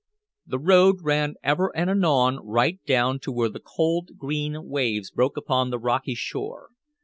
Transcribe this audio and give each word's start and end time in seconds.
The 0.47 0.57
road 0.57 1.01
ran 1.03 1.35
ever 1.43 1.69
and 1.77 1.87
anon 1.87 2.37
right 2.43 2.83
down 2.87 3.19
to 3.19 3.31
where 3.31 3.49
the 3.49 3.59
cold, 3.59 4.17
green 4.17 4.67
waves 4.67 5.11
broke 5.11 5.37
upon 5.37 5.69
the 5.69 5.77
rocky 5.77 6.15
shore. 6.15 6.69